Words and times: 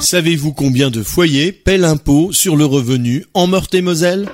Savez-vous 0.00 0.52
combien 0.52 0.90
de 0.90 1.02
foyers 1.02 1.50
paient 1.50 1.76
l'impôt 1.76 2.32
sur 2.32 2.54
le 2.54 2.64
revenu 2.64 3.26
en 3.34 3.48
Meurthe-et-Moselle? 3.48 4.28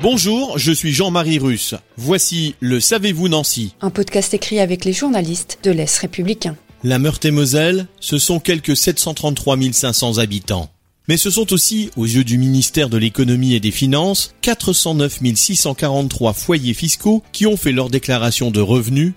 Bonjour, 0.00 0.56
je 0.56 0.72
suis 0.72 0.92
Jean-Marie 0.92 1.38
Russe. 1.38 1.74
Voici 1.98 2.54
le 2.60 2.80
Savez-vous 2.80 3.28
Nancy 3.28 3.74
Un 3.82 3.90
podcast 3.90 4.32
écrit 4.32 4.60
avec 4.60 4.86
les 4.86 4.94
journalistes 4.94 5.58
de 5.62 5.70
l'Est 5.72 5.98
républicain. 5.98 6.56
La 6.84 6.98
Meurthe-et-Moselle, 6.98 7.86
ce 8.00 8.16
sont 8.16 8.40
quelques 8.40 8.78
733 8.78 9.58
500 9.70 10.16
habitants. 10.16 10.70
Mais 11.06 11.18
ce 11.18 11.28
sont 11.28 11.52
aussi, 11.52 11.90
aux 11.96 12.06
yeux 12.06 12.24
du 12.24 12.38
ministère 12.38 12.88
de 12.88 12.96
l'économie 12.96 13.52
et 13.52 13.60
des 13.60 13.72
finances, 13.72 14.34
409 14.40 15.20
643 15.34 16.32
foyers 16.32 16.74
fiscaux 16.74 17.22
qui 17.32 17.46
ont 17.46 17.58
fait 17.58 17.72
leur 17.72 17.90
déclaration 17.90 18.50
de 18.50 18.60
revenus 18.60 19.12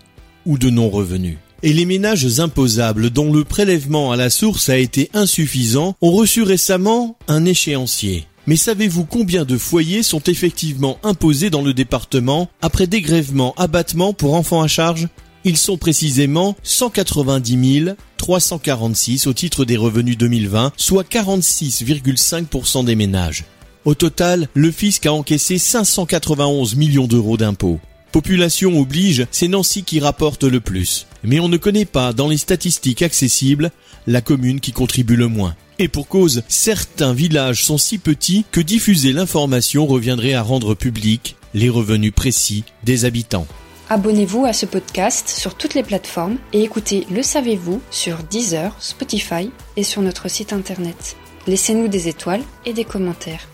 ou 0.46 0.58
de 0.58 0.70
non-revenus. 0.70 1.38
Et 1.66 1.72
les 1.72 1.86
ménages 1.86 2.42
imposables 2.42 3.10
dont 3.10 3.32
le 3.32 3.46
prélèvement 3.46 4.12
à 4.12 4.18
la 4.18 4.30
source 4.30 4.68
a 4.68 4.78
été 4.78 5.10
insuffisant 5.14 5.96
ont 6.02 6.12
reçu 6.12 6.44
récemment 6.44 7.18
un 7.30 7.46
échéancier. 7.46 8.28
Mais 8.48 8.58
savez-vous 8.58 9.06
combien 9.06 9.46
de 9.46 9.58
foyers 9.58 10.04
sont 10.04 10.20
effectivement 10.24 11.00
imposés 11.04 11.50
dans 11.50 11.62
le 11.62 11.74
département 11.74 12.50
après 12.62 12.86
dégrèvement 12.86 13.54
abattement 13.56 14.12
pour 14.12 14.34
enfants 14.34 14.62
à 14.62 14.68
charge? 14.68 15.08
Ils 15.46 15.56
sont 15.56 15.78
précisément 15.78 16.58
190 16.64 17.96
346 18.18 19.28
au 19.28 19.34
titre 19.34 19.64
des 19.64 19.78
revenus 19.78 20.18
2020, 20.18 20.74
soit 20.76 21.10
46,5% 21.10 22.84
des 22.84 22.96
ménages. 22.96 23.46
Au 23.86 23.96
total, 23.96 24.50
le 24.54 24.72
fisc 24.72 25.06
a 25.06 25.14
encaissé 25.14 25.58
591 25.58 26.76
millions 26.76 27.08
d'euros 27.08 27.38
d'impôts. 27.38 27.80
Population 28.12 28.78
oblige, 28.80 29.26
c'est 29.32 29.48
Nancy 29.48 29.84
qui 29.84 30.02
rapporte 30.02 30.44
le 30.44 30.60
plus. 30.60 31.08
Mais 31.24 31.40
on 31.40 31.50
ne 31.50 31.58
connaît 31.58 31.86
pas 31.86 32.14
dans 32.14 32.28
les 32.28 32.38
statistiques 32.38 33.02
accessibles 33.02 33.72
la 34.08 34.22
commune 34.22 34.60
qui 34.60 34.72
contribue 34.72 35.16
le 35.16 35.28
moins. 35.28 35.56
Et 35.80 35.88
pour 35.88 36.08
cause, 36.08 36.44
certains 36.48 37.14
villages 37.14 37.64
sont 37.64 37.78
si 37.78 37.98
petits 37.98 38.46
que 38.52 38.62
diffuser 38.62 39.14
l'information 39.14 39.86
reviendrait 39.86 40.34
à 40.34 40.42
rendre 40.42 40.76
public 40.76 41.36
les 41.54 41.70
revenus 41.70 42.14
précis 42.14 42.64
des 42.84 43.06
habitants. 43.06 43.48
Abonnez-vous 43.90 44.46
à 44.46 44.54
ce 44.54 44.66
podcast 44.66 45.28
sur 45.28 45.56
toutes 45.56 45.74
les 45.74 45.84
plateformes 45.84 46.38
et 46.52 46.64
écoutez 46.64 47.06
Le 47.12 47.22
Savez-vous 47.22 47.82
sur 47.92 48.24
Deezer, 48.24 48.76
Spotify 48.80 49.52
et 49.76 49.84
sur 49.84 50.02
notre 50.02 50.30
site 50.30 50.54
internet. 50.54 51.16
Laissez-nous 51.48 51.90
des 51.90 52.08
étoiles 52.08 52.44
et 52.66 52.74
des 52.74 52.86
commentaires. 52.86 53.48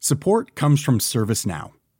Support 0.00 0.46
comes 0.56 0.76
from 0.76 1.00
ServiceNow, 1.00 1.70